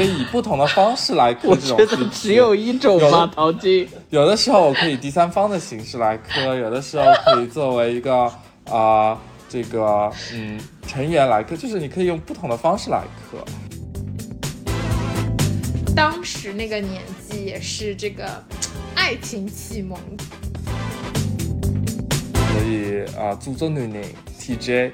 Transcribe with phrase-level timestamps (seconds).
[0.00, 3.30] 可以以不同的方式来磕我这种觉得只有一种吗？
[3.36, 8.32] 陶晶，有的时候我可以第三方的形式来磕，有的时候可以作为一个啊、
[8.64, 13.44] 呃这个嗯成员来磕，就是你可以用不同的方式来磕。
[15.94, 18.24] 当时那个年纪也是这个
[18.94, 19.98] 爱情启蒙，
[22.32, 24.02] 所以啊，祖宗女女
[24.40, 24.92] TJ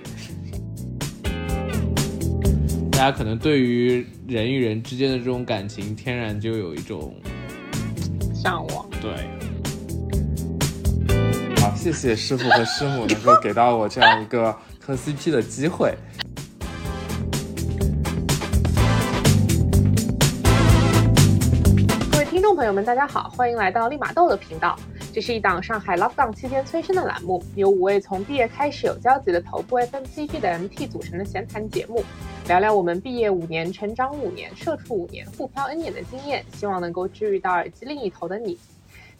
[2.97, 7.15] 大家可能对于人与人之间的这种感情，天然就有一种
[8.35, 8.89] 向往。
[9.03, 9.13] 对。
[11.61, 15.95] 好，谢谢师傅和师母能够给到我这样一个磕 CP 的机会。
[22.11, 24.75] 各位听众朋友们，大家好，欢迎来到利马豆的频道。
[25.17, 32.05] 这是一档上海 lockdown 期间催生的栏目，由五位从毕业开始有交集的头部 FMCG 的 MT 组成的闲谈节目，
[32.49, 38.59] 聊聊我们毕业五年、成长五年、社畜五年、互漂 N 年的经验，希望能够治愈到耳机另一头的你。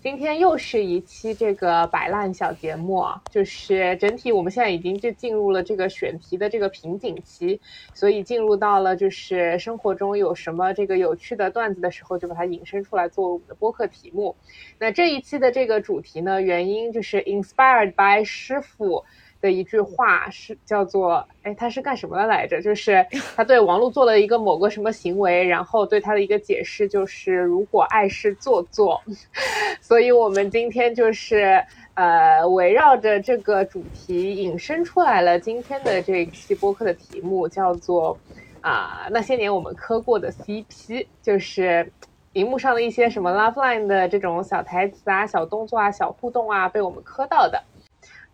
[0.03, 7.61] 今天又是一期这个摆烂小节目啊，就是整体我们现在已经就进入了这个选题的这个瓶颈期，
[7.93, 14.37] 所以进入到了就是生活中有什么这个有趣的段子的时候，就把它引申出来作为我们的播客题目。
[14.79, 19.05] 那这一期的这个主题呢，原因就是 inspired by 师傅
[19.41, 22.61] 的一句话是叫做，哎，他是干什么的来着？
[22.63, 29.01] 就是他对王璐做了一个某个什么行为，然后对他的一个解释就是，如果爱是做作，
[29.81, 31.63] 所以我们今天就是
[31.95, 38.19] 呃围绕着这个主题引申出来了今天的这一期播客的题目，叫做
[38.61, 41.91] 啊、那些年我们磕过的 CP，就是。
[42.33, 47.59] 荧幕上的一些什么 Love Line 的这种小台词啊、小动作啊、小互动啊，被我们磕到的。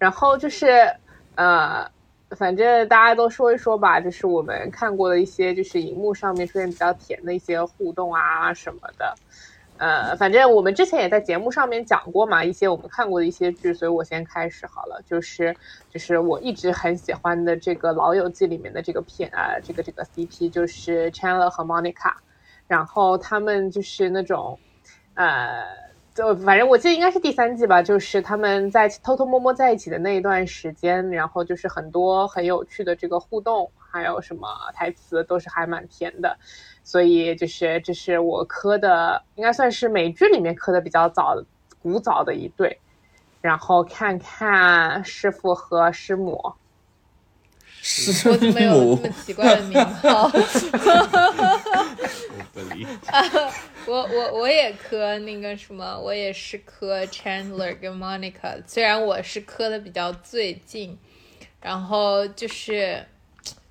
[0.02, 0.66] 然后就是
[1.36, 1.88] 呃，
[2.36, 9.14] 反正大家都说一说吧，就是我们看过的一些，就是荧幕上面出现比较甜的一些互动啊什么的。
[9.76, 15.00] 呃，反正我们之前也在节目上面讲过嘛，一些我们看过的一些剧，所以我先开始好了。
[15.06, 15.56] 就是
[15.88, 22.12] 就是我一直很喜欢的这个《老友记》里面的这个片啊、呃，这个这个 CP 就是 Chandler 和 Monica。
[22.66, 24.58] 然后他们就是那种，
[25.14, 25.62] 呃，
[26.14, 36.36] 就反正我记得应该是第三季吧，就是他们在偷偷摸摸在一起的那一段时间，然后就是很多很有趣的这个互动，还有什么台词都是还蛮甜的，
[36.84, 41.34] 所以就是这是我磕的，应该算是美剧里面磕的比较早、
[41.82, 42.78] 古早的一对。
[43.40, 46.52] 然后看看师傅和师母，
[47.82, 50.30] 师我怎么有这么奇怪的名号？
[53.86, 60.96] 我 我我也磕那个什么，我也是磕 Chandler 跟 Monica，虽然我是磕的比较最近，
[61.60, 63.04] 然后就是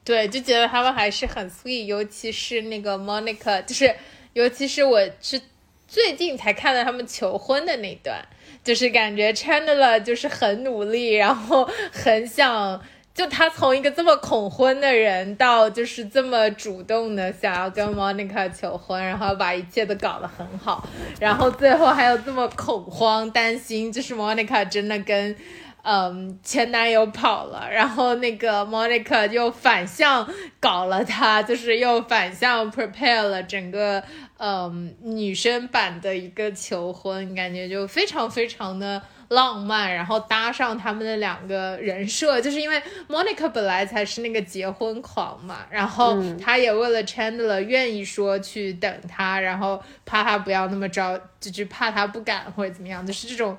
[0.04, 3.96] 对，就觉得他们还是很 sweet，尤其是那个 Monica，就是
[4.34, 5.40] 尤其是我是
[5.88, 8.22] 最近才看到他们求婚的那段，
[8.62, 12.82] 就是感觉 Chandler 就是很努力，然后很想。
[13.14, 20.88] 就他从一个这么恐婚的人，到就是这么主动的想要跟 Monica 求婚，然后把一切都搞得很好，
[21.20, 25.36] 然后最后还有这么恐慌担心，就是 Monica 真的跟
[25.84, 30.26] 嗯前男友跑了，然后那个 Monica 又反向
[30.62, 34.02] 搞了他，就是又反向 prepare 了整个
[34.38, 39.02] 嗯女生版的一个求婚，感觉就非常非常的。
[39.32, 53.58] 浪漫，然后搭上他们的两个人设，就是因为 Monica 本来才是那个结婚狂嘛，然后他也为了 Chandler 愿意说去等他，然后怕他不要那么着，就是怕他不敢或者怎么样，就是这种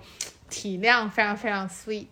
[0.50, 2.06] 体谅非常非常 sweet。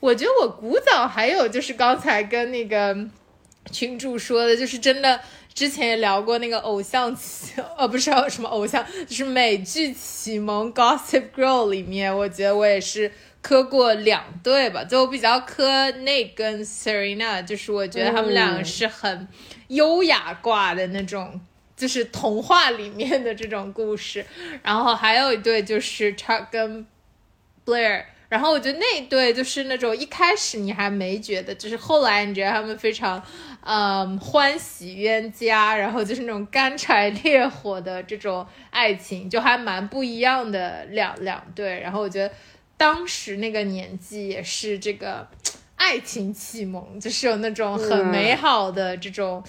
[0.00, 2.96] 我觉得我古早还有就是刚才跟那个
[3.70, 5.20] 群主说的，就是真的。
[5.54, 19.28] 之前也聊过那个偶像启，呃，不是什么偶像，就是美剧启蒙《Gossip Girl》里面，我觉得我也是磕过两对吧，就我比较磕 Nate 跟 Serena，就是我觉得他们两个是很
[19.68, 21.40] 优雅挂的那种，
[21.76, 24.24] 就是童话里面的这种故事。
[24.62, 26.86] 然后还有一对就是 Chuck 跟
[27.66, 28.04] Blair。
[28.28, 33.22] 然后我觉得那一对就是那种一开始你还没觉得，就是后来你觉得他们非常，
[33.64, 41.80] 嗯，欢喜冤家，然后就是那种干柴烈火的这种爱情，就还蛮不一样的两两对。
[41.80, 42.34] 然后我觉得
[42.76, 45.26] 当时那个年纪也是这个
[45.76, 49.42] 爱情启蒙，就是有那种很美好的这种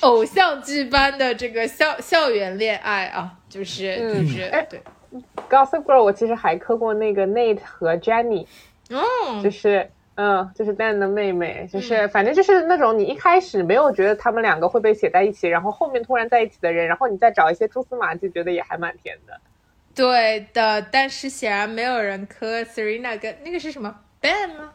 [0.00, 4.82] 偶像剧般的这个校校园恋爱啊，就是就是对。
[5.50, 8.46] Gossip Girl，我其实还磕过那个 Nate 和 Jenny，
[8.88, 19.40] 嗯，就是嗯，就是 Dan 的妹妹，就是反正就是那种你一开始没有觉得他们两个会被写在一起，然后后面突然在一起的人，然后你再找一些蛛丝马迹，觉得也还蛮甜的。
[19.94, 24.72] 对的，但是显然没有人磕 Serena 跟那个是什么 Ben 吗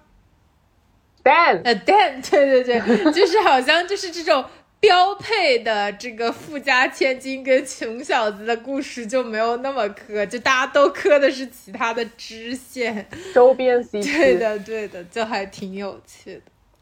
[1.24, 2.80] ？Dan，呃，Dan，对对对，
[3.12, 4.46] 就是好像就是这种
[4.80, 13.08] 标配的这个富家千金跟穷小子的故事就没有那么磕，就大家都磕的是其他的支线。
[13.34, 16.42] 周边 CP，对的，对的，就还挺有趣的。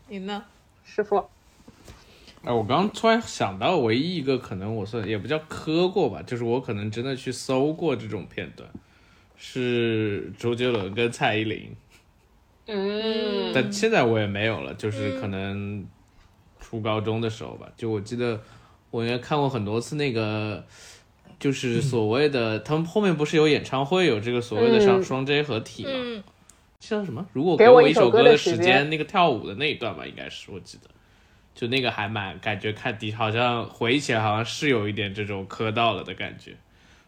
[0.10, 0.44] 你呢？
[0.84, 1.18] 师傅，
[2.44, 8.70] 哎，我刚突然想到，唯一一个可能我算也不叫磕过吧，就是我可能真的去搜过这种片段，
[9.36, 11.76] 是周杰伦跟蔡依林，
[12.68, 15.84] 嗯，但现在我也没有了，就是可能
[16.60, 18.42] 初高中的时候吧，就我记得
[18.92, 20.64] 我应该看过很多次那个。
[21.38, 25.90] 就是所谓的，他们后面不是有演唱会，有这个所谓的双嗯双 J 合体嘛？
[25.94, 26.24] 嗯，
[26.80, 27.28] 叫什么？
[27.34, 30.90] 如果给我一首歌歌的时间间，那个跳舞的那一段吧，应该是我记得，
[31.54, 36.56] 就那个还蛮感觉看底好像回忆起来好像是有一点这种磕到了的感觉。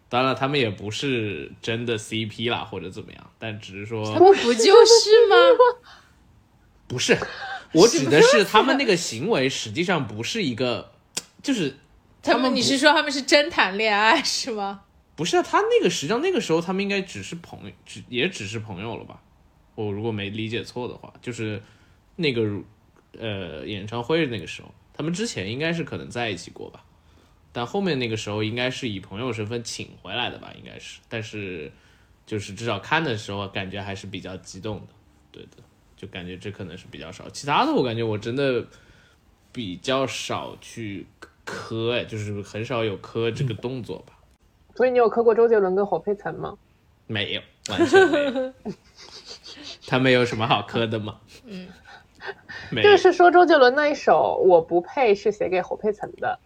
[0.10, 5.36] 当然，他们也不是真的 CP 啦，或者怎么样，但只是说不不就是吗？
[6.86, 7.18] 不是，
[7.74, 10.92] 我指的是 他们那个行为实际上不是一个，
[11.44, 11.76] 就是
[12.22, 14.82] 他们，他们你是说他们是真谈恋爱是吗？
[15.16, 19.22] 不是啊，他那个实际上那个时候他们应该只是朋友，只也只是朋友了吧？
[19.76, 21.62] 我如果没理解错的话，就是
[22.16, 22.44] 那个
[23.18, 26.84] 呃演唱会那个时候，他们之前应该是可能在一起过吧，
[27.52, 31.72] 但后面那个时候应该是以朋友身份请回来的吧，应该是，但是
[32.26, 34.88] 就是至少看的时候感觉还是比较激动的，
[35.32, 35.58] 对的，
[35.98, 38.64] 就感觉这可能是比较少，其他的我感觉我真的
[39.52, 41.08] 比较少去
[41.44, 44.14] 磕，哎，就是很少有磕这个动作吧。
[44.76, 46.56] 所以你有磕过周杰伦跟侯佩岑吗？
[47.08, 48.54] 没有，完全没有。
[49.88, 51.20] 他们有什么好磕的吗？
[51.46, 51.68] 嗯，
[52.70, 52.92] 没有。
[52.92, 56.38] 就是说周杰伦那一首《我不配》是写给侯佩岑的，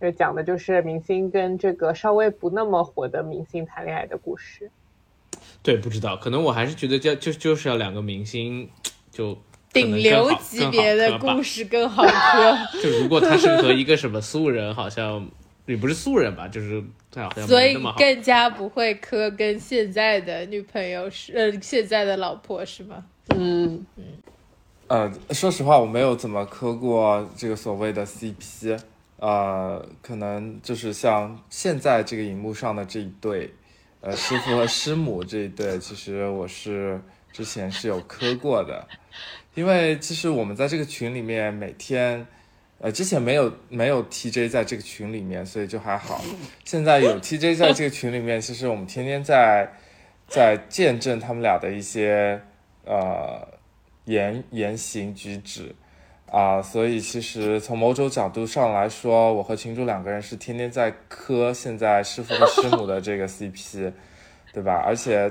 [0.00, 4.70] 就讲的就是明星跟这个稍微不那么火的明星谈恋爱的故事。
[5.64, 8.68] 对，不知道，可能我还是觉得就就就是要两个明星，
[9.10, 9.36] 就
[9.72, 11.64] 顶流级别的故事。
[11.64, 15.26] 更好磕， 就如果他是和一个什么素人，好像
[15.64, 17.74] 也不是素人吧，就是他好像所以。
[17.96, 23.02] 更加不会磕跟现在的女朋友是呃现在的老婆是吗？
[23.34, 24.04] 嗯嗯，
[24.88, 28.78] 呃，说实话，我没有怎么磕过这个所谓的 CP，
[29.18, 33.50] 呃，可能就是像现在这个荧幕上的这一对，
[34.04, 37.00] 呃，师傅和师母这一对，其实我是
[37.32, 38.86] 之前是有磕过的，
[39.54, 42.26] 因为其实我们在这个群里面每天，
[42.80, 46.22] 呃，之前没有没有 TJ 在这个群里面，所以就还好，
[46.66, 49.72] 现在有 TJ 在这个群里面，其实我们天天在
[50.28, 52.42] 在见证他们俩的一些
[52.84, 53.48] 呃。
[54.06, 55.74] 言言行举止
[56.34, 63.92] 啊、所以其实从某种角度上来说，我和群主两个人是天天在磕现在师傅和师母的这个 CP，
[64.52, 64.82] 对吧？
[64.84, 65.30] 而且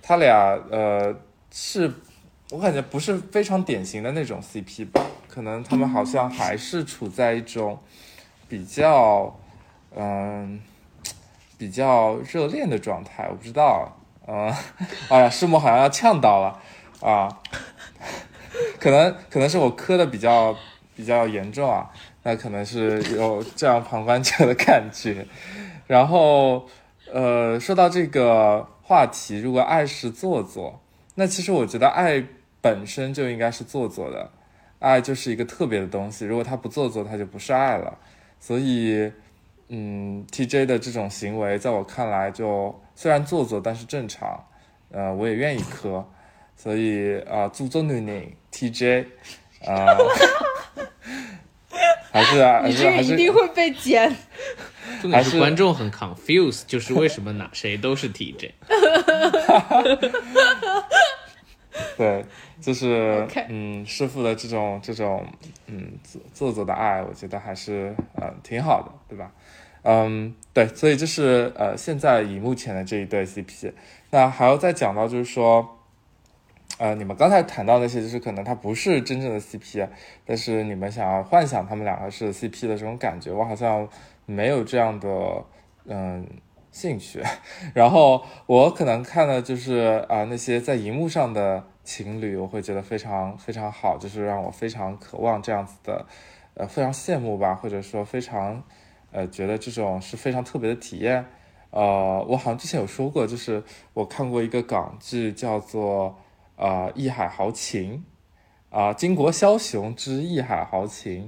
[0.00, 1.12] 他俩呃
[1.50, 1.92] 是
[2.52, 7.76] 我感觉不是非常典型的那种 CP 吧，可能他们好像还是处在一种
[8.48, 9.36] 比较
[9.96, 10.60] 嗯、
[11.58, 13.96] 比较热恋的状态，我不知道，
[14.28, 14.52] 嗯、
[15.10, 16.60] 哎呀，师母好像要呛到了
[17.00, 17.26] 啊。
[18.86, 20.56] 可能可能是我磕的比较
[20.94, 21.90] 比较严重啊，
[22.22, 25.26] 那可能是有这样旁观者的感觉。
[25.88, 26.64] 然后，
[27.12, 30.80] 呃，说到这个话题，如果爱是做作，
[31.16, 32.22] 那其实我觉得爱
[32.60, 34.30] 本身就应该是做作的，
[34.78, 37.98] 爱就是一个特别的东西，如果它不做作，它就不是爱了。
[38.38, 39.10] 所以，
[39.66, 44.44] 嗯，TJ 的这种行为，在我看来就虽然做作，但是正常，
[44.92, 46.06] 呃，我也愿意磕。
[46.56, 49.04] 所以啊，注重女人 TJ
[49.66, 49.86] 啊，
[52.10, 54.14] 还是啊还你这个是还是一定会被剪。
[55.02, 58.52] 重点是还是观众很 confused，就是为什么哪谁都是 TJ？
[61.98, 62.24] 对，
[62.60, 65.26] 就是、嗯，师傅的这种这种
[65.66, 69.30] 嗯做做作的爱，我觉得还是呃挺好的，对吧？
[69.82, 73.72] 嗯，对，所以这是呃现在以目前的这一对 CP，
[74.10, 75.75] 那还要再讲到就是说，
[76.78, 79.88] 呃，你们刚才谈到那些，就是可能他不是真正的 CP，
[80.26, 83.88] 但是你们想要幻想他们两个是 CP 的这种感觉，我好像
[84.26, 85.08] 没有这样的
[85.86, 86.26] 嗯
[86.70, 87.22] 兴趣。
[87.72, 96.04] 然后我可能看的就是啊、那些在荧幕上的情侣，我会觉得非常非常好，就是让我非常渴望这样子的，
[96.52, 98.62] 呃，非常羡慕吧，或者说非常
[99.12, 101.24] 呃觉得这种是非常特别的体验。
[101.70, 103.62] 呃，我好像之前有说过，就是
[103.94, 106.18] 我看过一个港剧叫做
[106.56, 108.04] 呃《义海豪情》，
[108.76, 111.24] 啊，巾帼枭雄之义海豪情》，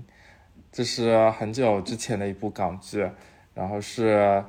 [0.73, 3.09] 这是很久之前的一部港剧，
[3.55, 4.45] 然后是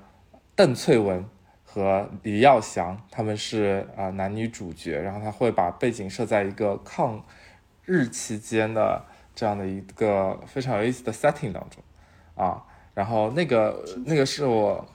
[0.55, 1.23] 邓萃雯
[1.63, 7.23] 和李耀祥他们是啊、男女主角，然后他会把背景设在一个抗
[7.85, 9.05] 日期间的
[9.35, 11.83] 这样的一个非常有意思的 setting 当中
[12.35, 14.85] 啊，然后那个那个是我。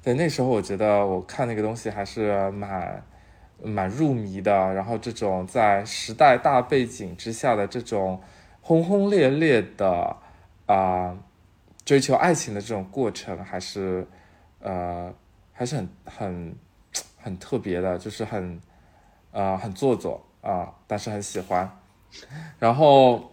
[0.00, 3.02] 对，那时候我觉得我看那个东西还是蛮
[3.62, 8.20] 蛮入迷的，然后这种在时代大背景之下的这种
[8.60, 10.16] 轰轰烈烈的
[10.66, 11.16] 啊、
[11.84, 14.06] 追求爱情的这种过程，还是
[14.60, 15.12] 呃
[15.52, 16.56] 还是很很
[17.16, 18.60] 很特别的，就是很
[19.32, 21.70] 呃很做作啊、但是很喜欢。
[22.58, 23.32] 然后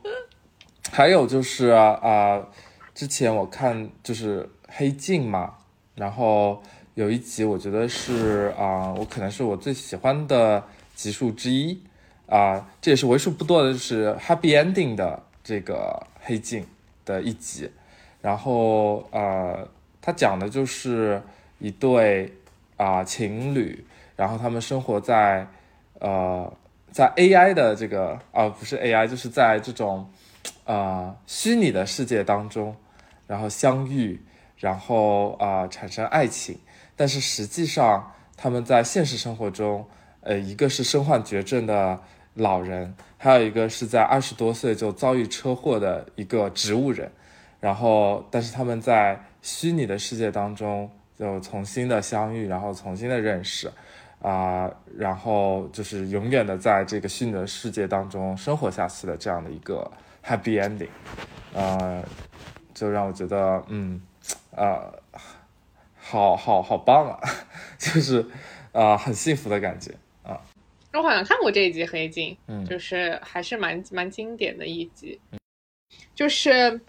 [0.91, 2.45] 还有就是啊、
[2.93, 5.55] 之前我看就是黑镜嘛，
[5.95, 6.61] 然后
[6.95, 10.63] 有一集我觉得是啊、我可能是我最喜欢的
[10.95, 11.77] 集数之一
[12.27, 16.65] 啊、这也是为数不多的就是 happy ending 的这个黑镜
[17.03, 17.69] 的一集。
[18.21, 19.67] 然后呃，
[20.01, 21.21] 它讲的就是
[21.59, 22.33] 一对
[22.77, 23.85] 啊、情侣，
[24.15, 25.45] 然后他们生活在
[25.99, 26.51] 呃
[26.91, 30.09] 在 AI 的这个啊、不是 AI，就是在这种
[30.63, 32.75] 呃虚拟的世界当中，
[33.27, 34.19] 然后相遇，
[34.57, 36.57] 然后啊、产生爱情，
[36.95, 39.85] 但是实际上他们在现实生活中，
[40.21, 41.99] 呃，一个是身患绝症的
[42.33, 47.11] 老人，还有一个是在二十多岁就遭遇车祸的一个植物人，
[47.59, 53.71] 然后但是他们在虚拟的世界当中就重新的相遇，然后重新的认识。
[54.21, 59.91] 啊、然后就是永远的在这个虚拟的世界当中生活下去的这样的一个
[60.25, 60.87] happy ending，
[61.53, 62.03] 呃，
[62.73, 64.01] 就让我觉得，嗯，
[64.49, 64.91] 呃，
[66.07, 67.19] 好好好棒啊，
[67.79, 68.19] 就是
[68.71, 70.39] 啊、呃很幸福的感觉啊。
[70.93, 75.19] 我好像看过这一集《黑镜》，嗯就是还是蛮蛮经典的一集。
[76.13, 76.79] 就是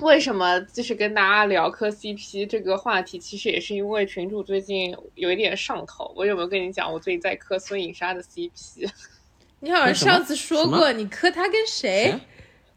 [0.00, 6.12] 为什么就是跟大家聊磕 CP 这个话题，其实也是因为群主最近有一点上头。
[6.16, 8.90] 我有没有跟你讲，我最近在磕孙颖莎的 CP？
[9.60, 12.20] 你好像上次说过，你磕他跟谁谁？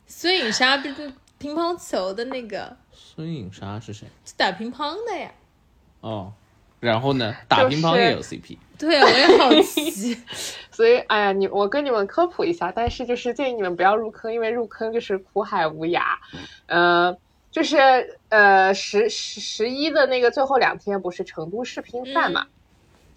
[0.06, 4.06] 孙颖莎不是乒乓球的那个，孙颖莎是谁？
[4.26, 5.32] 是打乒乓的呀。
[6.02, 6.32] 哦，
[6.80, 7.36] 然后呢？
[7.48, 10.18] 打乒乓也有 CP， 对啊，我也好奇。
[10.72, 16.02] 所以，哎呀，你我跟你们科普一下，但是就是建议你们不要入坑，因为入坑就是苦海无涯。
[16.68, 17.18] 呃，
[17.52, 22.48] 就是呃十十十一的那个最后两天不是成都世乒赛嘛，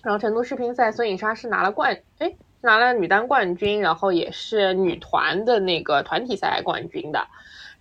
[0.02, 7.28] 然后成都世乒赛孙颖莎是拿了冠，哎，拿了女单冠军，然后也是女团的那个团体赛冠军的。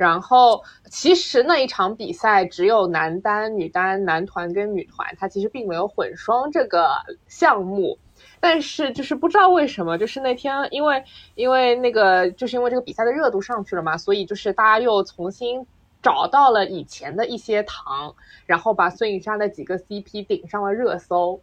[0.01, 6.89] 然后其实那一场比赛只有男单、女单、男团跟女团，它其实并没有混双这个
[7.27, 7.99] 项目。
[8.39, 11.03] 但是就是不知道为什么，就是那天因为
[11.35, 15.67] 因为那个就是因为这个比赛的热度上去了嘛，所以就是大家又重新
[16.01, 18.15] 找到了以前的一些糖，
[18.47, 21.39] 然后把孙颖莎的几个 CP 顶上了热搜。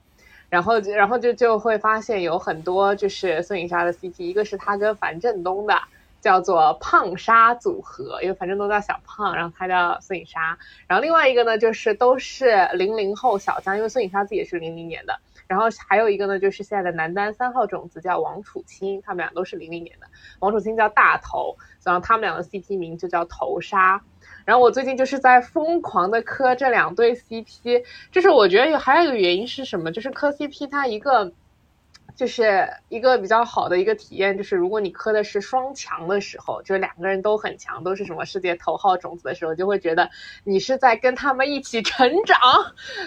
[0.49, 5.75] 然后，然后就就会发现有很多就是孙颖莎的 CP，一个是她跟樊振东的，
[6.21, 10.59] 叫做胖莎组合，因为樊振东叫小胖，然后他叫孙颖莎。
[10.87, 15.21] 然后另外一个呢，就是都是零零后小将，因为孙颖莎自己也是零零年的。
[15.47, 20.07] 然后还有一个呢，就是现在的男单三号种子叫王楚钦，他们俩都是零零年的。
[20.41, 24.03] 王楚钦叫大头，然后他们俩的 CP 名就叫头纱。
[24.45, 29.93] 然后我最近就是在疯狂的磕这两对 CP，就是我觉得有还有一个原因是什么？
[29.93, 31.33] 就是磕 CP 它一个
[32.19, 40.11] 就是一个比较好的一个体验，就是如果你磕的是双强的时候，就是两个人都很强，都是什么世界头号种子的时候，就会觉得
[40.43, 42.37] 你是在跟他们一起成长，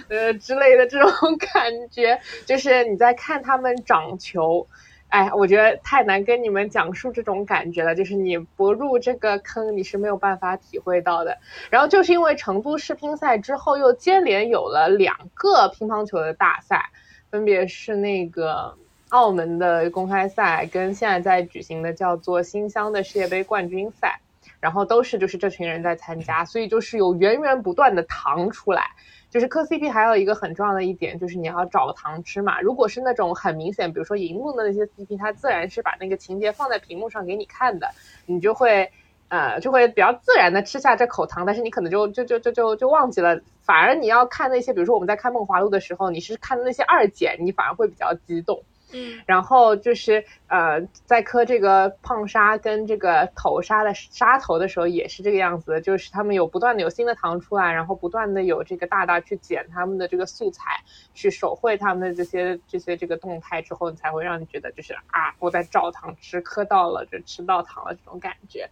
[0.07, 4.65] 呃之类的这种 感觉，就是你在看他们长球。
[5.09, 11.37] 哎，我觉得太难跟你们讲述这种感觉了，就是你不入这个坑，你是没有办法体会到的。
[11.69, 16.91] 然后就是因为成都世乒赛之后，又接连有了两个乒乓球的大赛，
[17.29, 18.77] 分别是那个
[19.11, 24.21] 澳门的公开赛，跟现在在举行的叫做新乡的世界杯冠军赛，
[24.61, 28.83] 然后都是就是这群人在参加，所以就是有源源不断的糖出来。
[29.29, 32.59] 就是磕 CP 还有一个很重要的一点，就是你要找糖吃嘛。
[32.61, 37.91] 如果是那种很明显，比如说荧幕的那些 CP，它自然是把那个情节放在屏幕上给你看的，
[38.25, 38.91] 你就会
[39.29, 43.39] 呃就会比较自然的吃下这口糖，但是你可能就就就就就就忘记了。
[43.61, 48.61] 反而你要看那些，比如说我们在看《梦华录》的时候，你是看的那些二姐，你反而会比较激动。
[48.93, 60.81] 嗯，然后就是呃，在磕这个胖沙跟这个头沙的沙头的时候也是这个样子的，就是他们有不断的有新的糖出来，然后不断的有这个大大去剪他们的这个素材，
[61.13, 68.69] 去手绘他们的这些这些这个动态之后，你才会让你觉得就是啊，我在找糖吃，磕到了就吃到糖了这种感觉。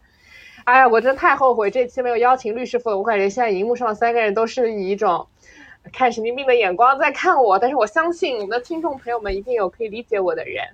[0.64, 5.26] 哎呀，我真太后悔这期没有邀请律师傅了，我感觉现在荧幕上三个人都是以一种。
[5.92, 10.64] 看神经病的眼光在看我，但是我相信我们的听众朋友们一定有可以理解我的人。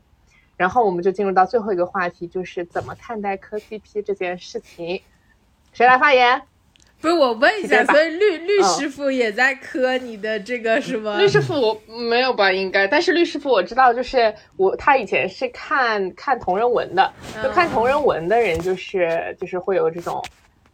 [0.57, 5.03] 然后我们就进入到最后一个话题，就是怎么看待磕 CP 这件事情。
[5.75, 6.41] 谁来发言？
[6.99, 11.19] 不是我问一下，所以律律嗯师傅也在磕你的这个 什么？
[11.19, 12.51] 律师傅我没有吧？
[12.51, 20.25] 应该，但是律师傅我知道，就是我他以前是看看同人文的，就看同人文的人就是就是会有这种，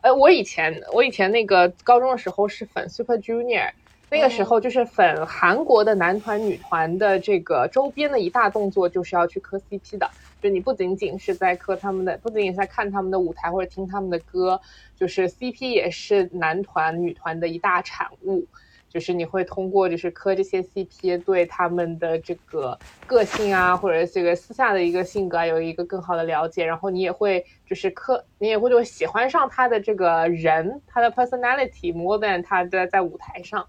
[0.00, 3.68] 呃，我以前我以前那个高中的时候是粉 Super Junior。
[4.12, 10.06] 那个时候就是粉韩国的男团、女团的这个周边的一大动作，就是要去磕 CP 的。
[10.38, 14.60] 就你不仅仅是在磕他们的，不仅仅是在看他们的舞台或者听他们的歌，
[14.94, 18.46] 就是 CP 也是男团、女团的一大产物。
[18.90, 33.66] 就是你会通过就是磕这些 CP 对他们的这个个性啊，或者这个私下的一个性格啊，有一个更好的了解，然后你也会就是磕，你也会就喜欢上他的这个人，他的 personality more than 他的在舞台上。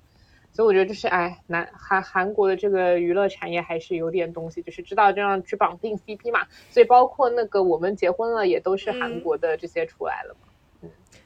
[0.54, 6.46] 所以我觉得就是，哎，南韩韩国的这个娱乐产业还是有点东西，就是知道这样去绑定 CP 嘛。
[6.70, 10.43] 所以包括那个我们结婚了，也都是韩国的这些出来了嘛。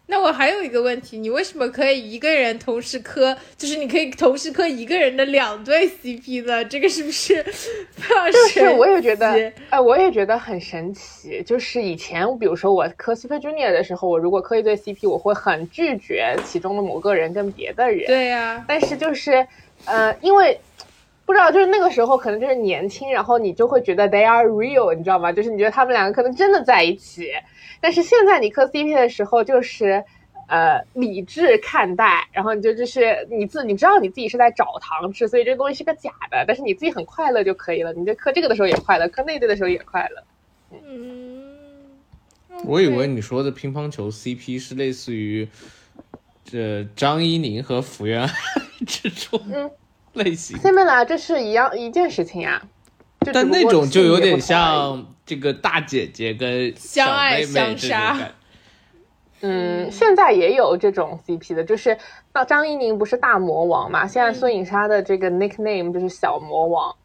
[0.09, 3.37] 那我还有一个问题，你为什么可以一个人同时磕？
[3.57, 6.63] 就是你可以同时磕一个人的两对 CP 呢？
[6.63, 11.43] 这个是不是非常就是我也觉得奇，哎，我也觉得很神奇。
[11.45, 18.07] 就是以前，比如说我磕 Super Junior 的时候，我如果磕一对 CP，我会很拒绝其中的某个人跟别的人。
[18.07, 19.45] 对呀、但是就是，
[19.83, 20.57] 呃，因为
[21.27, 25.29] 不知道，就是那个时候可能就是年轻，然后你就会觉得 they are real，你知道吗？
[25.29, 27.33] 就是你觉得他们两个可能真的在一起。
[27.81, 30.01] 但是现在你磕 CP 的时候，就是
[30.47, 37.91] 呃理智看待，然后你就就是你自你知道你自己是在找糖吃，所以这个东西是个假的，但是你自己很快乐就可以了。
[37.91, 40.23] 你在磕这个的时候也快乐，磕那对的时候也快乐。
[40.71, 41.57] 嗯，
[42.63, 45.45] 我以为你说的乒乓球 CP 是类似于
[46.45, 48.29] 这张怡宁和福原爱
[48.85, 49.69] 这种嗯
[50.17, 52.61] 类型，similar，这是一样一件事情呀、
[53.33, 58.31] 但那种就有点像这个大姐姐跟小相爱妹妹这种相杀。
[59.41, 61.95] 嗯，现在也有这种 CP 的，就是
[62.33, 64.07] 那张怡宁不是大魔王嘛？
[64.07, 66.95] 现在孙颖莎的这个 nickname 就是小魔王，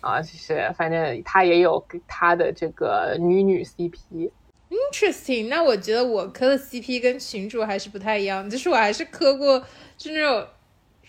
[0.00, 4.30] 啊，就是反正他也有跟他的这个女女 CP。
[4.70, 9.58] Interesting，那我觉得我磕的 CP 跟群主还是不太一样，就是我还是磕过，
[9.98, 10.46] 就那种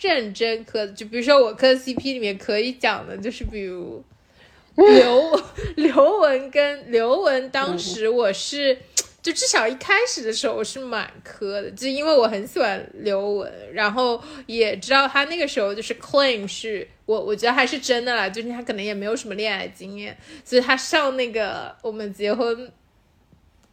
[0.03, 4.03] 认真磕，就比如说我磕 CP 里面可以讲的，就是比如
[4.75, 5.41] 刘
[5.77, 8.77] 刘雯跟刘雯，当时我是。
[9.23, 22.69] 就至少一开始的时候我是蛮磕的，就因为我很喜欢刘雯，然后也知道他那个时候就是 claim 是我我觉得还是真的啦，就是他可能也没有什么恋爱经验，所以他上那个我们结婚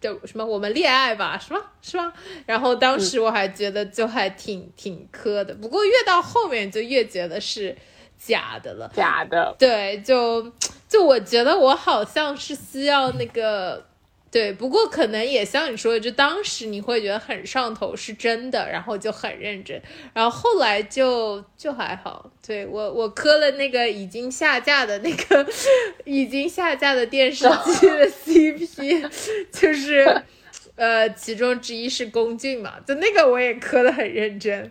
[0.01, 1.61] 就什么我们恋爱吧，是吗？
[1.83, 2.13] 是吗？
[2.47, 7.77] 然后当时我还觉得就还挺挺磕的，不过越到后面就越觉得是
[8.19, 8.91] 假的了。
[8.95, 10.51] 假的，对，就
[10.89, 13.90] 就我觉得我好像是需要那个。
[14.31, 19.83] 对，不过可能也像你说的，就当时你会觉得很上头，是真的，然后就很认真，
[20.15, 22.31] 然后后来就就还好。
[22.47, 25.45] 对我，我磕了那个已经下架的那个
[26.07, 27.45] 已经下架的电视
[27.81, 29.11] 剧的 CP，
[29.51, 30.23] 就是
[30.77, 34.71] 呃，其中之一是龚俊嘛，就那个我也磕的很认真。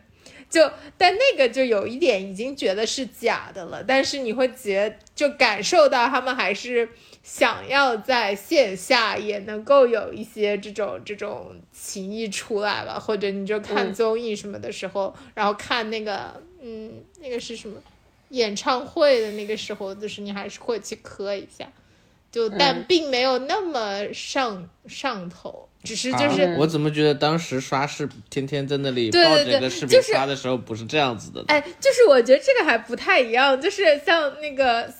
[0.49, 6.89] 就但那个就有一点已经觉得是假的了，但是你会觉就感受到他们还是
[7.21, 17.79] 想要在线下也能够有一些这种这种情谊出来吧，或者你就看嗯综艺什么的时候，然后看那个嗯那个是什么
[18.29, 21.71] 演唱会的那个时候，就是你还是会去磕一下，
[22.31, 26.41] 就但嗯并没有那么上上头，只是就是。
[26.43, 31.45] 啊我怎么觉得当时刷视天天在那里抱着个视频就是刷的时候不是这样子的呢？
[31.49, 34.91] 哎，就是我觉得这个还不太一样，就是像那个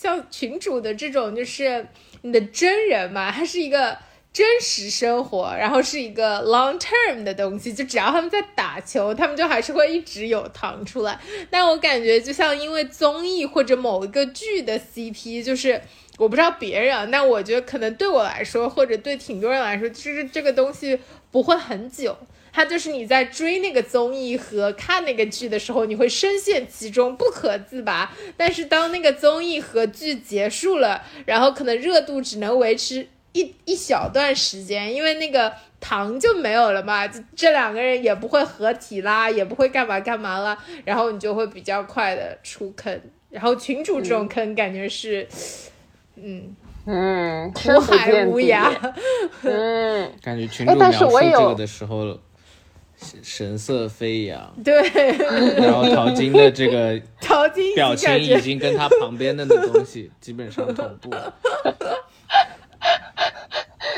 [0.00, 1.88] 像群主的这种，就是
[2.22, 3.98] 你的真人嘛，他是一个
[4.32, 11.18] 真实生活，然后是一个 long term 的东西，就只要他们在打球，他们就还是会一直有糖出来。
[11.50, 15.82] 但我感觉就像因为综艺或者某一个剧的 CP，就是。
[16.18, 20.98] 我不知道别人，但我觉得可能对我来说，或者对挺多人来说，就是这个东西
[21.30, 22.18] 不会很久，
[22.58, 28.12] 它它就是你在追那个综艺和看那个剧的时候，你会深陷其中不可自拔。
[28.36, 43.00] 但是当那个综艺和剧结束了，然后可能热度只能维持一一小段时间，因为那个糖就没有了嘛，这这两个人也不会合体啦，也不会干嘛干嘛啦，然后你就会比较快的出坑。
[43.30, 45.28] 然后群主这种坑感觉是，
[46.16, 48.72] 嗯，嗯，苦海无涯。
[49.42, 52.18] 嗯，感觉群主描述是我也有这个的时候，
[52.98, 54.82] 神神色飞扬， 对，
[55.56, 61.34] 然后淘金的这个 淘金表情已经跟他旁边的那东西 基本上同步了。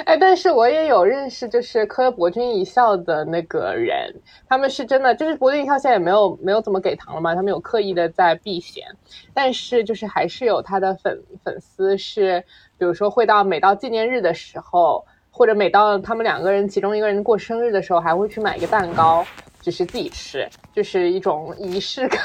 [0.04, 4.12] 哎，但是我也有认识，就是磕博君一笑的那个人，
[4.48, 8.84] 他们是真的，就是博君一笑现在也没有没有怎么给糖了嘛，他们有刻意的在避嫌，
[9.32, 12.44] 但是就是还是有他的粉粉丝是，
[12.78, 15.04] 比如说会到每到纪念日的时候，
[15.40, 19.26] 或者每到他们两个人其中一个人过生日的时候，还会去买一个蛋糕，
[19.62, 22.20] 就是自己吃，就是一种仪式感。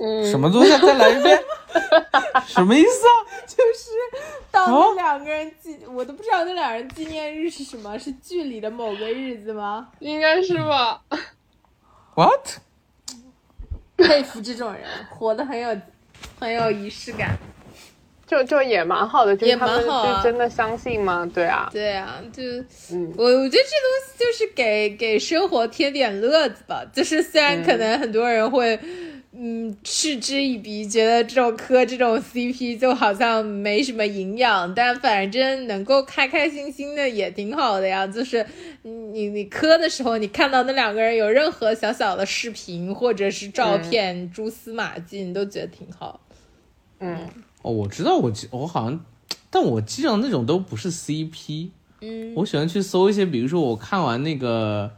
[0.00, 0.70] 嗯，什么东西？
[0.78, 1.36] 再来一遍？
[2.46, 3.10] 什么意思啊？
[4.52, 9.88] 到那两个人纪，我都不知道那两人纪念日是什么，是剧里的某个日子吗？
[9.98, 11.02] 应该是吧
[12.14, 12.58] ？What？
[13.96, 15.76] 佩服这种人，活得很有
[16.38, 17.36] 很有仪式感。
[18.30, 21.28] 就就也蛮好的，就是也他们蛮好啊就真的相信吗？
[21.34, 22.42] 对啊，对啊，就
[22.94, 26.84] 嗯我我觉得这东西就是给给生活添点乐子吧。
[26.92, 28.78] 就是虽然可能很多人会，
[29.32, 38.06] 嗯，嗤之以鼻，觉得这种磕这种 CP 就好像没什么营养，但反正能够开开心心的也挺好的呀。
[38.06, 38.46] 就是
[38.82, 46.20] 你你磕的时候，你看到那两个人有任何小小的视频或者是照片、蛛丝马迹，你都觉得挺好。
[47.00, 47.28] 嗯。
[47.62, 49.00] 哦，我知道，我记我好像，
[49.50, 51.68] 但我记得那种都不是 CP。
[52.00, 54.86] 嗯，我喜欢去搜一些，比如说我看完那个《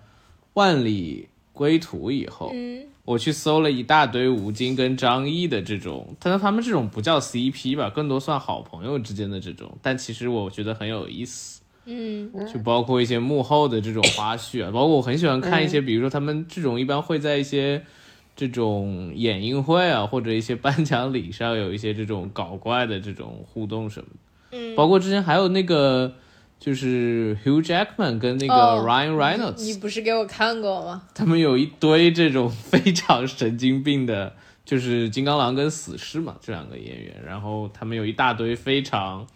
[0.55, 11.61] 万里归途》以后，嗯我去搜了一大堆吴京跟张译的这种，但是他们这种不叫 CP 吧，更多算好朋友之间的这种，但其实我觉得很有意思。
[11.85, 17.85] 嗯就包括一些幕后的这种花絮啊，包括我很喜欢看一些，比如说他们这种一般会在一些
[18.35, 24.59] 这种演映会啊，或者一些颁奖礼上有一些这种搞怪的这种互动什么的。
[24.59, 26.15] 嗯，包括之前还有那个
[26.59, 31.03] 就是 Hugh Jackman 跟那个哦 Ryan 你 Reynolds，你、不是给我看过吗？
[31.15, 39.27] 他们有一堆这种 非常神经病的，就是金刚狼跟死侍嘛这两个演员，然后他们有一大堆非常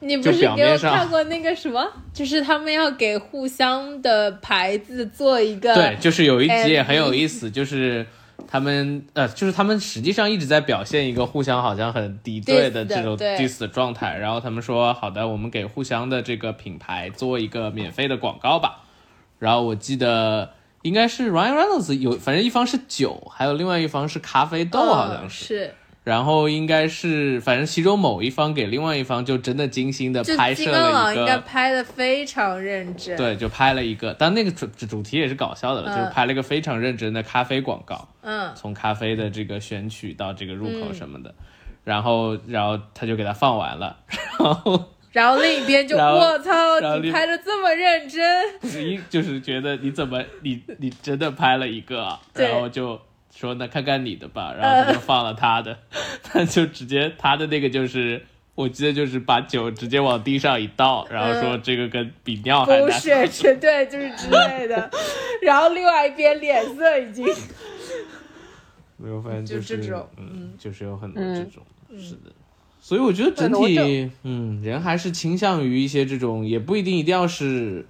[0.00, 1.82] 你不是表给我看过那个什么？
[2.12, 8.06] 就是他们要给互相的牌子做一个对，就是有一集也很有意思，就是
[8.48, 18.84] 他们呃，就是他们实际上一直在表现一个互相好像很敌对的的这种 diss 的状态，然后他们说好的，我们给互相的这个品牌做一个免费的广告吧。
[19.38, 25.28] 然后我记得应该是 Ryan Reynolds 有，反正一方是酒，还有另外一方是咖啡豆，好像。
[25.28, 25.74] 是，
[26.06, 35.96] 然后应该是，反正其中某一方给另外一方就真的精心的拍摄金刚狼了一个，应该拍的非常认真。，对，就拍了一个，但那个主主题也是搞笑的了，嗯。
[35.96, 38.06] 就是拍了一个非常认真的咖啡广告。
[38.22, 38.52] 嗯。
[38.54, 41.34] 从咖啡的这个选取到这个入口什么的，
[41.82, 43.96] 然后然后他就给他放完了，
[44.38, 53.00] 然后然后另一边就我操，你拍的这么认真，一就是觉得你怎么你你真的拍了一个啊，然后就
[53.36, 55.78] 说那看看你的吧，然后他就放了他的，
[56.24, 58.24] 他就直接他的那个就是。
[58.56, 62.86] 我记得就是把酒直接往地上一倒，然后说这个跟比尿还难。
[62.86, 64.90] 不是，绝对就是之类的。
[65.42, 67.26] 然后另外一边脸色已经，
[68.96, 71.62] 没有，发现就是这种嗯，就是有很多嗯这种，
[72.00, 72.32] 是的。
[72.80, 77.86] 所以我觉得整体，嗯，人还是倾向于一些这种，也不一定一定要是，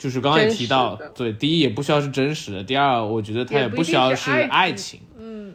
[0.00, 5.54] 就是刚刚也提到对，第一也不需要是真实的，第二我觉得它也也不需要是爱爱情情，嗯，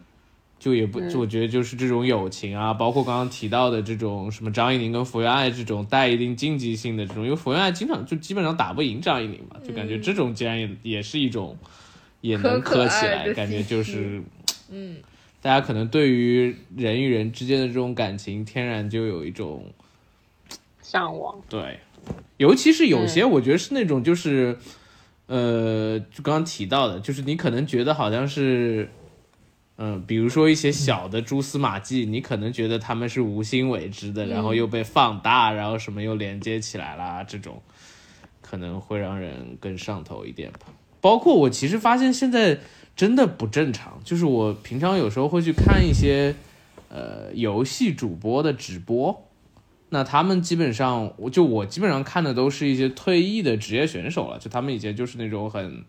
[0.59, 11.57] 就也不，我觉得就是这种友情啊，包括刚刚提到的这种什么张怡宁跟福原爱这种带一定竞技性的这种，因为福原爱经常就基本上打不赢张怡宁嘛，就感觉这种竟然也也是一种
[12.21, 14.21] 也能磕起来，感觉就是
[14.69, 14.97] 嗯，
[15.41, 19.65] 大家可能对于人与人之间的这种感情，天然就有一种
[20.81, 21.35] 向往。
[21.49, 21.79] 对，
[22.37, 24.57] 尤其是有些，我觉得是那种就是，
[25.27, 28.89] 呃，就刚刚提到的，就是你可能觉得好像是，
[29.77, 37.61] 嗯、比如说一些小的蛛丝马迹，你可能觉得他们是无心为之的，然后又被放大，然后什么又连接起来啦，这种
[38.41, 40.67] 可能会让人更上头一点吧。
[41.01, 42.59] 包括我其实发现现在
[42.95, 46.35] 真的不正常，就是我平常有时候会去看一些
[46.89, 49.24] 呃游戏主播的直播，
[49.95, 55.85] 那他们基本上，我就我基本上看的都是一些退役的职业选手了，就他们以前就是那种很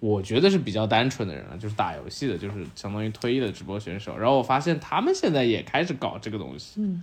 [0.00, 4.16] 我觉得是比较单纯的人了，就是打游戏的，就是相当于退役的直播选手。
[4.16, 7.02] 然后我发现他们现在也开始搞这个东西，嗯，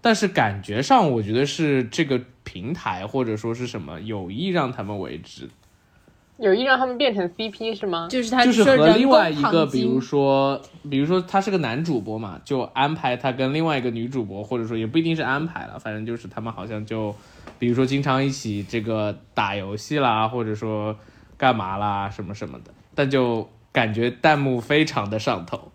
[0.00, 5.50] 但是感觉上我觉得是这个平台或者说是什么有意让他们为之，
[6.38, 8.08] 有意让他们变成 CP 是吗？
[8.10, 17.14] 就是他就是和另外一个，比如说，比如说他是个男主播嘛，就安排他跟另外一个女主播，或者说也不一定是安排了，反正就是他们好像就，
[17.58, 20.94] 比如说经常一起这个打游戏啦，或者说
[21.38, 25.72] 干嘛啦什么什么的，但就感觉弹幕非常的上头，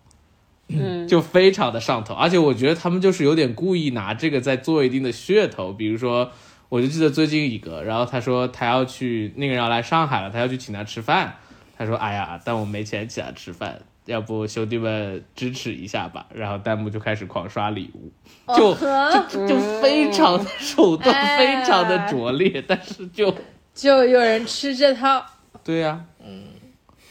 [0.68, 6.30] 嗯，就非常的上头，而且我觉得他们就是有点故意拿这个在做一定的噱头，比如说，
[6.72, 11.36] 我就记得最近一个，然后他说他要去那个人要来上海了，他要去请他吃饭，
[11.76, 18.10] 他说哎呀，但我没钱请他吃饭，要不兄弟们支持一下吧，然后弹幕就开始狂刷礼物，
[18.56, 18.74] 就
[19.28, 23.36] 就就非常的手段哎非常的拙劣，但是就
[23.74, 25.26] 就有人吃这套，
[25.62, 26.44] 对呀、嗯，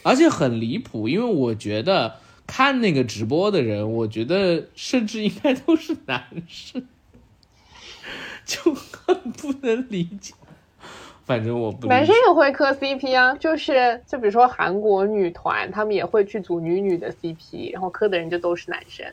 [0.02, 2.16] 而且很离谱，因为我觉得
[2.48, 6.84] 看那个直播的人，我觉得甚至应该都是男生，
[8.46, 10.34] 就很不能理解。
[11.26, 19.06] 反正我不男生也会磕 CP 啊，就是就比如说韩国女团，他们也会去组女女的 CP，然后磕的人就都是男生。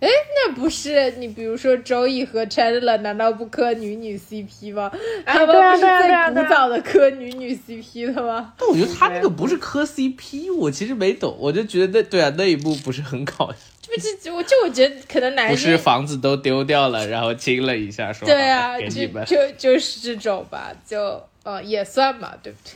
[0.00, 4.92] 哎那不是你比如说周易和 Chandler 难道不磕女女 CP 吗？
[5.24, 8.52] 他们不是最古早的磕女女 CP 的吗？
[8.58, 19.24] 但我觉得他那个不是磕 CP，我其实没懂，我就觉得那对啊那一幕不是很搞笑，这不就我就我觉得可能男不生是房子都丢掉了，然后亲了一下说对啊，给就你们。
[19.24, 22.72] 就 就是这种吧，就呃也算嘛，对不对？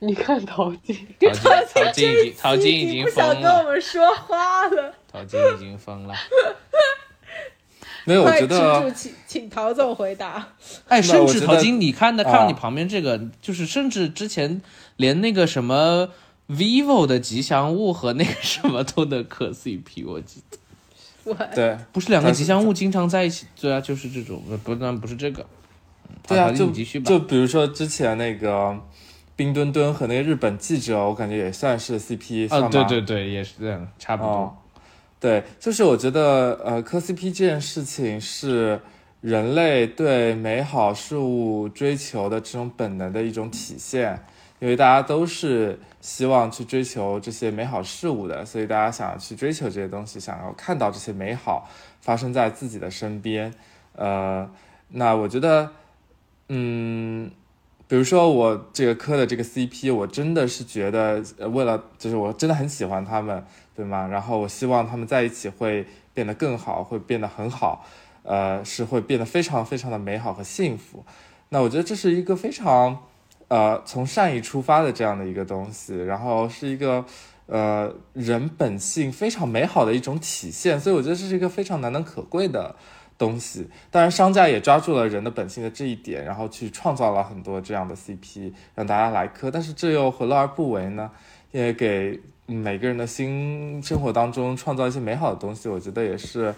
[0.00, 6.14] 你看陶晶，陶晶， 陶晶已经，陶晶已经不想疯了，跟我们说话了，陶晶已经疯了。
[8.04, 10.46] 没有，我觉得，请请陶总回答。
[10.86, 14.60] 哎，甚至陶晶，你看的看你旁边这个，就是甚至之前
[14.96, 16.10] 连那个什么
[16.48, 25.42] vivo 的吉祥物和那个什么都能磕 CP，我记得对不是两个吉祥物经常在一起，对啊，就是这种，呃不，但不是这个。
[25.42, 25.48] 嗯
[26.28, 27.08] 对啊，就继续吧。
[27.08, 28.76] 就比如说之前那个
[29.36, 34.30] 冰墩墩和那个日本记者，我感觉也算是 CP，啊，对对对，也是这样，差不多。
[34.32, 34.54] 哦，
[35.20, 38.80] 对，就是我觉得呃，磕 CP 这件事情是
[39.20, 44.20] 人类对美好事物追求的这种本能的一种体现，
[44.58, 51.68] 因为大家都是希望去追求这些美好事物的，所以大家想要去追求这些东西，想要看到这些美好
[52.00, 53.52] 发生在自己的身边。
[53.96, 54.48] 呃，
[54.90, 55.72] 那我觉得，
[56.48, 57.30] 嗯。
[57.88, 63.44] 比如说我这个磕的这个 CP，我真的是觉得，为了就是我真的很喜欢他们，
[63.76, 64.08] 对吗？
[64.08, 67.86] 然后我希望他们在一起会变得更好，会变得很好，
[68.24, 71.04] 呃，是会变得非常非常的美好和幸福。
[71.50, 73.04] 那我觉得这是一个非常
[73.48, 77.04] 呃从善意出发的这样的一个东西，然后是一个
[77.46, 82.74] 呃人本性非常美好的一种体现，所以我觉得这是一个非常难能可贵的
[83.18, 83.68] 东西。
[83.90, 91.10] 当然，商家也抓住了人的本性的这一点，然后去创造了很多这样的 CP 让大家来磕，但是这又何乐而不为呢？
[91.52, 96.54] 也给每个人的新生活当中创造一些美好的东西，我觉得也是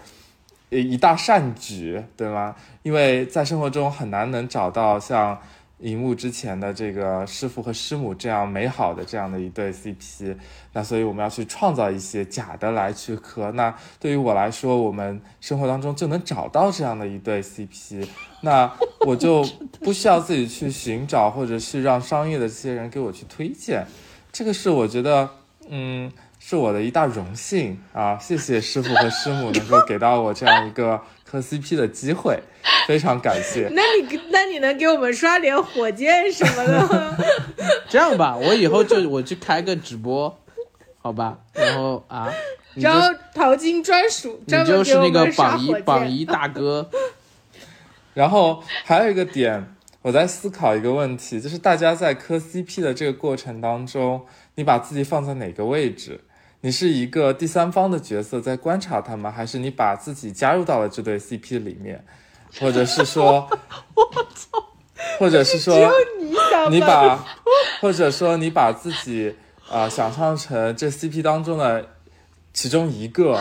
[0.71, 2.57] 一一大善举，对吗？
[2.83, 5.39] 因为在生活中很难能找到像
[5.81, 10.37] 荧幕之前的这个师傅和师母这样美好的这样的一对 CP，
[10.73, 13.53] 那所以我们要去创造一些假的来去磕。
[13.53, 18.07] 那对于我来说，我们生活当中就能找到这样的一对 CP，
[18.41, 18.73] 那
[19.07, 19.45] 我就
[19.81, 23.87] 不需要自己去寻找，或者是让商业的这些人给我去推荐。
[24.33, 25.31] 这个是我觉得，
[25.69, 28.19] 嗯，是我的一大荣幸啊！
[28.19, 32.43] 谢谢师傅和师母能够给到我这样一个磕 CP 的机会，
[32.87, 33.69] 非常感谢。
[33.73, 37.19] 那你那你能给我们刷点火箭什么的吗？
[37.87, 40.39] 这样吧，我以后就我去开个直播，
[41.03, 41.39] 好吧？
[41.53, 42.33] 然后啊，
[42.77, 45.75] 然后淘金专属，你就是那个榜一。
[45.83, 46.89] 榜一大哥。
[48.15, 56.23] 然后还有一个点，我在思考一个问题，就是大家在磕 CP 的这个过程当中，你把自己放在哪个位置？
[56.61, 62.05] 你是一个第三方的角色在观察他们，还是你把自己加入到了这对 CP 里面，
[62.61, 63.49] 或者是说，
[63.95, 64.65] 我操
[65.19, 65.77] 或者是说，
[66.21, 67.25] 你想你把，
[67.81, 69.35] 或者说你把自己
[69.69, 71.87] 啊、呃想象成这 CP 当中的
[72.53, 73.41] 其中一个，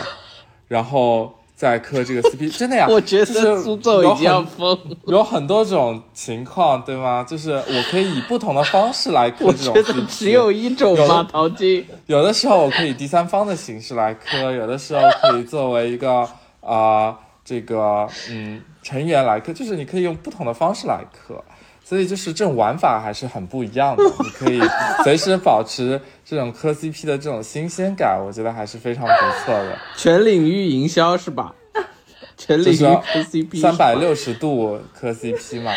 [0.68, 2.86] 然后再磕这个 CP， 真的呀？
[2.88, 4.96] 我觉得苏总已经要有很疯了。
[5.06, 7.26] 有很多种情况，对吗？
[7.28, 11.26] 就是我可以以不同的方式来磕我 这种觉得 CP，只有一种吗？
[11.28, 11.84] 淘金。
[12.06, 21.42] 有的时候我可以第三方的形式来磕，有的时候可以作为一个啊、呃这个嗯成员来磕，就是你可以用不同的方式来磕。
[21.88, 24.04] 所以就是这种玩法还是很不一样的。
[24.22, 24.60] 你可以
[25.02, 29.10] 随时保持这种磕 CP 的这种新鲜感，我觉得还是非常不
[29.42, 29.78] 错的。
[29.96, 31.54] 全领域营销是吧？
[32.36, 35.72] 全领域磕 CP，三百六十度磕 CP 嘛。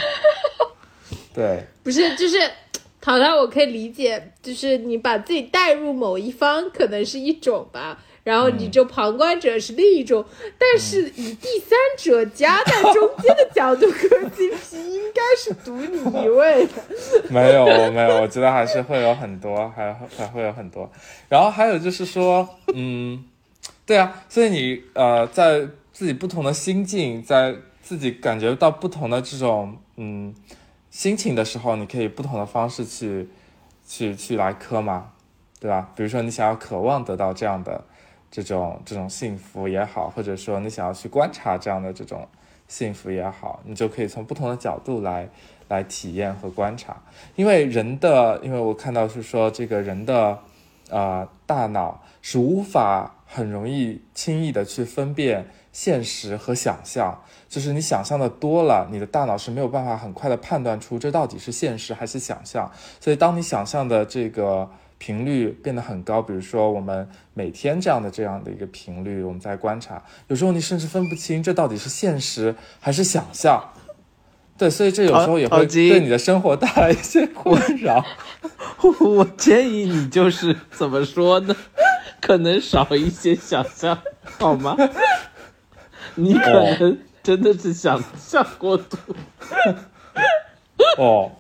[1.34, 2.38] 对，不是，就是
[3.00, 10.24] 淘淘，我可以理解，就是你把自己带入某一方，可能是一种吧，然后你就旁观者是另一种，
[10.58, 16.74] 但是以第三者夹在中间的角度磕 CP，应该是独你一位的。
[17.30, 20.90] 没有没有，我觉得还是会有很多，还还会有很多。
[21.30, 23.24] 然后还有就是说，嗯，
[23.86, 30.34] 对啊，所以你呃，在自己不同的心境，在自己感觉到不同的这种嗯
[30.92, 33.28] 心情的时候，你可以不同的方式去
[33.88, 35.12] 去去来磕嘛，
[35.60, 35.90] 对吧？
[35.96, 37.84] 比如说你想要渴望得到这样的
[38.32, 42.26] 这种这种幸福也好，或者说你想要去观察这样的这种
[42.68, 45.30] 幸福也好，你就可以从不同的角度来
[45.68, 46.96] 来体验和观察。
[47.36, 50.40] 因为人的，因为我看到是说这个人的
[50.90, 62.72] 呃大脑是无法很容易轻易的去分辨现实和想象，就是你想象的多了，你的大脑是没有办法很快的判断出这到底是现实还是想象。
[63.02, 64.70] 所以当你想象的这个
[65.02, 73.74] 频率变得很高，比如说我们每天这样的这样的一个频率，我们在观察，有时候你甚至分不清这到底是现实还是想象。
[74.60, 78.06] 对，所以这有时候也会对你的生活带来一些困扰。
[79.02, 81.56] 我建议你就是怎么说呢？
[82.22, 83.98] 可能少一些想象，
[84.38, 84.78] 好吗？
[86.14, 88.98] 你可能真的是想象过度。
[91.00, 91.32] 哦，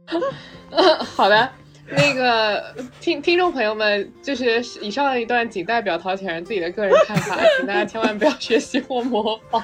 [1.15, 1.51] 好的，
[1.97, 2.63] 那个
[3.01, 9.61] 听听众朋友们，就是以上一段仅代表陶铁人自己的个人看法，请大家千万不要学习或模仿。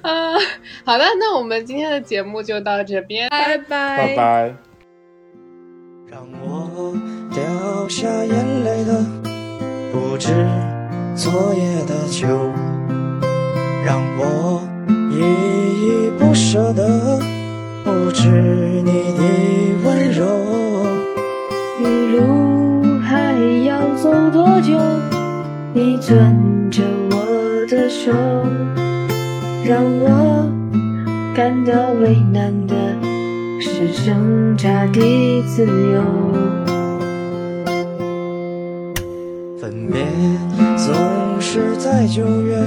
[0.00, 0.32] 啊、
[0.84, 4.54] 好的，那我们今天的节目就到这边，拜拜拜。
[6.10, 6.96] 让我
[7.34, 9.04] 掉下眼泪的
[9.92, 10.32] 不止
[11.14, 12.26] 昨夜的酒，
[13.84, 14.62] 让我
[15.12, 17.20] 依依不舍的
[17.84, 19.22] 不止你的
[19.84, 20.26] 温柔。
[21.80, 23.32] 一路还
[23.64, 24.78] 要走多久？
[25.74, 26.34] 你攥
[26.70, 27.16] 着我
[27.68, 28.10] 的手，
[29.64, 30.50] 让我
[31.36, 32.74] 感到为难的
[33.60, 36.02] 是挣扎的自由。
[39.60, 40.04] 分别
[40.76, 42.58] 总是在九月，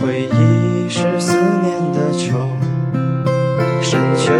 [0.00, 2.36] 回忆是思念的秋，
[3.80, 4.32] 深秋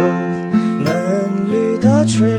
[0.83, 0.87] 嫩
[1.49, 2.38] 绿的垂，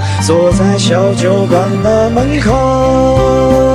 [0.21, 3.70] 坐在小酒馆的门口。